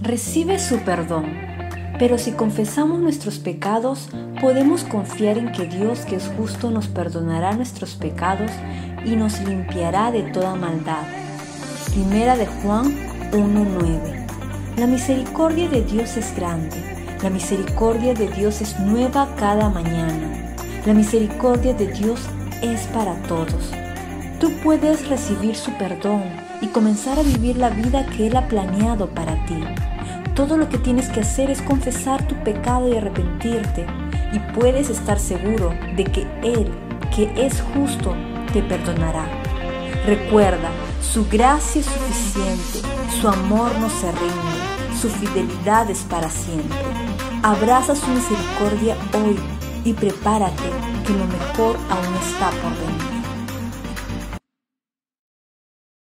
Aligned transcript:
recibe 0.00 0.58
su 0.58 0.78
perdón. 0.80 1.26
Pero 1.98 2.16
si 2.16 2.32
confesamos 2.32 3.00
nuestros 3.00 3.38
pecados, 3.38 4.08
podemos 4.40 4.84
confiar 4.84 5.36
en 5.36 5.50
que 5.50 5.66
Dios 5.66 6.00
que 6.00 6.16
es 6.16 6.30
justo 6.36 6.70
nos 6.70 6.86
perdonará 6.86 7.52
nuestros 7.54 7.96
pecados 7.96 8.52
y 9.04 9.16
nos 9.16 9.40
limpiará 9.40 10.12
de 10.12 10.22
toda 10.22 10.54
maldad. 10.54 11.02
Primera 11.90 12.36
de 12.36 12.46
Juan 12.46 12.94
1.9 13.32 14.76
La 14.76 14.86
misericordia 14.86 15.68
de 15.68 15.82
Dios 15.82 16.16
es 16.16 16.34
grande, 16.36 16.76
la 17.22 17.30
misericordia 17.30 18.14
de 18.14 18.28
Dios 18.28 18.60
es 18.60 18.78
nueva 18.78 19.34
cada 19.36 19.68
mañana, 19.68 20.54
la 20.86 20.94
misericordia 20.94 21.74
de 21.74 21.88
Dios 21.88 22.20
es 22.62 22.82
para 22.88 23.14
todos. 23.22 23.72
Tú 24.40 24.52
puedes 24.62 25.08
recibir 25.08 25.56
su 25.56 25.72
perdón 25.72 26.22
y 26.60 26.68
comenzar 26.68 27.18
a 27.18 27.22
vivir 27.22 27.56
la 27.56 27.70
vida 27.70 28.06
que 28.06 28.28
Él 28.28 28.36
ha 28.36 28.46
planeado 28.46 29.08
para 29.08 29.34
ti. 29.46 29.58
Todo 30.36 30.56
lo 30.56 30.68
que 30.68 30.78
tienes 30.78 31.08
que 31.08 31.20
hacer 31.20 31.50
es 31.50 31.60
confesar 31.60 32.24
tu 32.28 32.36
pecado 32.44 32.88
y 32.88 32.96
arrepentirte 32.96 33.84
y 34.32 34.38
puedes 34.56 34.90
estar 34.90 35.18
seguro 35.18 35.74
de 35.96 36.04
que 36.04 36.26
Él, 36.42 36.70
que 37.14 37.32
es 37.36 37.60
justo, 37.74 38.14
te 38.52 38.62
perdonará. 38.62 39.26
Recuerda, 40.06 40.70
su 41.02 41.26
gracia 41.28 41.80
es 41.80 41.86
suficiente, 41.86 42.88
su 43.20 43.28
amor 43.28 43.72
no 43.80 43.90
se 43.90 44.12
rinde, 44.12 45.00
su 45.00 45.08
fidelidad 45.08 45.90
es 45.90 46.02
para 46.02 46.30
siempre. 46.30 46.78
Abraza 47.42 47.96
su 47.96 48.06
misericordia 48.06 48.96
hoy 49.14 49.36
y 49.84 49.92
prepárate 49.94 50.70
que 51.04 51.12
lo 51.12 51.26
mejor 51.26 51.76
aún 51.90 52.14
está 52.22 52.50
por 52.62 52.70
venir. 52.78 52.97